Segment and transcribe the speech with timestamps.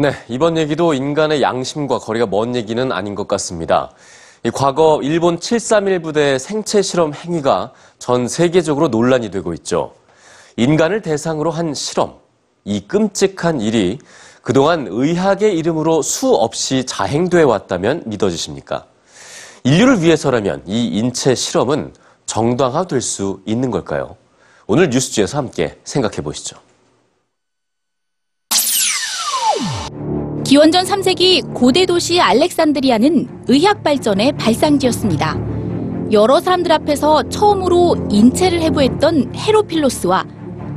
[0.00, 3.90] 네, 이번 얘기도 인간의 양심과 거리가 먼 얘기는 아닌 것 같습니다.
[4.44, 9.92] 이 과거 일본 731 부대의 생체 실험 행위가 전 세계적으로 논란이 되고 있죠.
[10.56, 12.14] 인간을 대상으로 한 실험.
[12.64, 13.98] 이 끔찍한 일이
[14.40, 18.86] 그동안 의학의 이름으로 수없이 자행돼 왔다면 믿어지십니까?
[19.64, 21.92] 인류를 위해서라면 이 인체 실험은
[22.24, 24.14] 정당화될 수 있는 걸까요?
[24.68, 26.67] 오늘 뉴스지에서 함께 생각해 보시죠.
[30.48, 35.38] 기원전 3세기 고대 도시 알렉산드리아는 의학 발전의 발상지였습니다.
[36.10, 40.24] 여러 사람들 앞에서 처음으로 인체를 해부했던 헤로필로스와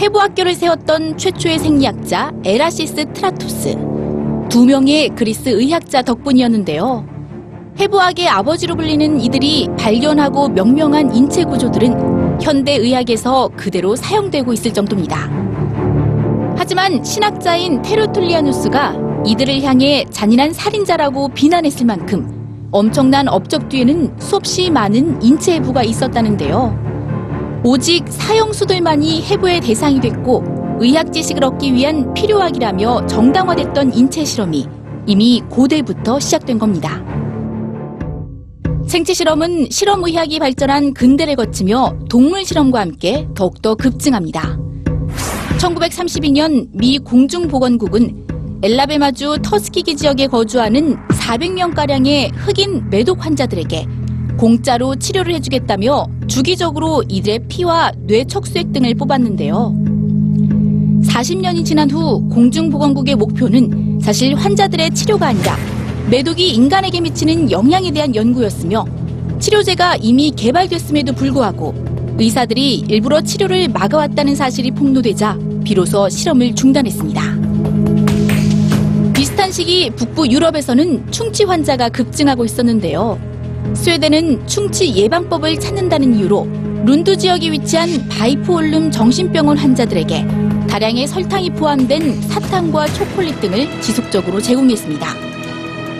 [0.00, 3.78] 해부학교를 세웠던 최초의 생리학자 에라시스트라토스.
[4.50, 7.08] 두 명의 그리스 의학자 덕분이었는데요.
[7.80, 15.16] 해부학의 아버지로 불리는 이들이 발견하고 명명한 인체 구조들은 현대 의학에서 그대로 사용되고 있을 정도입니다.
[16.58, 25.54] 하지만 신학자인 테르툴리아누스가 이들을 향해 잔인한 살인자라고 비난했을 만큼 엄청난 업적 뒤에는 수없이 많은 인체
[25.54, 27.62] 해부가 있었다는데요.
[27.64, 30.44] 오직 사형수들만이 해부의 대상이 됐고
[30.80, 34.66] 의학 지식을 얻기 위한 필요학이라며 정당화됐던 인체 실험이
[35.06, 37.02] 이미 고대부터 시작된 겁니다.
[38.86, 44.58] 생체 실험은 실험 의학이 발전한 근대를 거치며 동물 실험과 함께 더욱더 급증합니다.
[45.58, 48.23] 1932년 미 공중보건국은
[48.64, 53.86] 엘라베마주 터스키기 지역에 거주하는 400명가량의 흑인 매독 환자들에게
[54.38, 59.74] 공짜로 치료를 해주겠다며 주기적으로 이들의 피와 뇌 척수액 등을 뽑았는데요.
[61.04, 65.58] 40년이 지난 후 공중보건국의 목표는 사실 환자들의 치료가 아니라
[66.10, 68.86] 매독이 인간에게 미치는 영향에 대한 연구였으며
[69.40, 71.74] 치료제가 이미 개발됐음에도 불구하고
[72.18, 77.23] 의사들이 일부러 치료를 막아왔다는 사실이 폭로되자 비로소 실험을 중단했습니다.
[79.54, 83.20] 시기 북부 유럽에서는 충치 환자가 급증하고 있었는데요.
[83.74, 86.48] 스웨덴은 충치 예방법을 찾는다는 이유로
[86.84, 90.26] 룬드 지역에 위치한 바이포올름 정신병원 환자들에게
[90.68, 95.06] 다량의 설탕이 포함된 사탕과 초콜릿 등을 지속적으로 제공했습니다.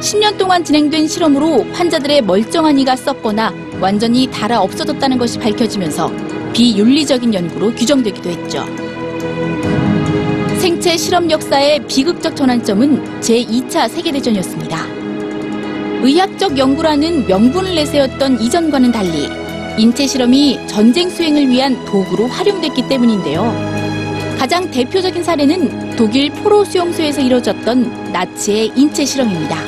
[0.00, 6.10] 10년 동안 진행된 실험으로 환자들의 멀쩡한 이가 썩거나 완전히 닳아 없어졌다는 것이 밝혀지면서
[6.54, 8.66] 비윤리적인 연구로 규정되기도 했죠.
[10.64, 14.86] 생체 실험 역사의 비극적 전환점은 제2차 세계대전이었습니다.
[16.02, 19.28] 의학적 연구라는 명분을 내세웠던 이전과는 달리
[19.76, 23.42] 인체 실험이 전쟁 수행을 위한 도구로 활용됐기 때문인데요.
[24.38, 29.58] 가장 대표적인 사례는 독일 포로 수용소에서 이뤄졌던 나치의 인체 실험입니다.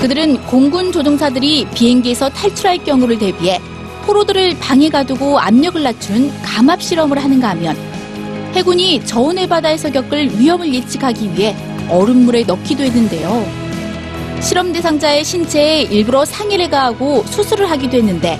[0.00, 3.60] 그들은 공군 조종사들이 비행기에서 탈출할 경우를 대비해
[4.06, 7.87] 포로들을 방에 가두고 압력을 낮추는 감압 실험을 하는가 하면
[8.54, 11.56] 해군이 저온의 바다에서 겪을 위험을 예측하기 위해
[11.88, 13.46] 얼음물에 넣기도 했는데요.
[14.40, 18.38] 실험 대상자의 신체에 일부러 상해를 가하고 수술을 하기도 했는데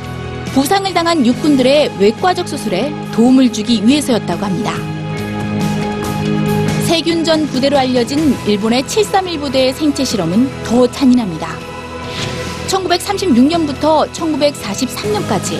[0.52, 4.74] 부상을 당한 육군들의 외과적 수술에 도움을 주기 위해서였다고 합니다.
[6.86, 11.50] 세균전 부대로 알려진 일본의 731 부대의 생체 실험은 더 잔인합니다.
[12.68, 15.58] 1936년부터 1943년까지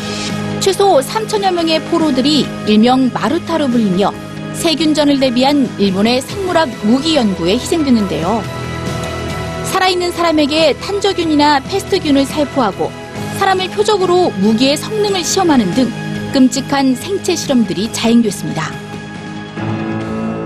[0.60, 8.42] 최소 3천여 명의 포로들이 일명 마루타로 불리며 세균전을 대비한 일본의 생물학 무기 연구에 희생됐는데요.
[9.64, 12.90] 살아있는 사람에게 탄저균이나 패스트균을 살포하고
[13.38, 15.90] 사람을 표적으로 무기의 성능을 시험하는 등
[16.32, 18.70] 끔찍한 생체 실험들이 자행됐습니다.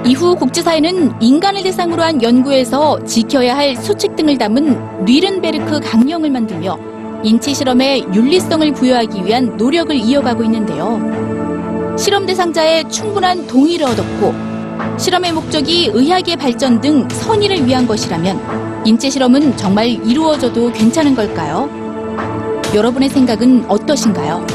[0.05, 6.79] 이후 국제사회는 인간을 대상으로 한 연구에서 지켜야 할 수칙 등을 담은 뉘른베르크 강령을 만들며
[7.23, 11.22] 인체 실험에 윤리성을 부여하기 위한 노력을 이어가고 있는데요.
[11.97, 14.35] 실험 대상자의 충분한 동의를 얻었고
[14.99, 21.69] 실험의 목적이 의학의 발전 등 선의를 위한 것이라면 인체 실험은 정말 이루어져도 괜찮은 걸까요?
[22.75, 24.47] 여러분의 생각은 어떠신가요?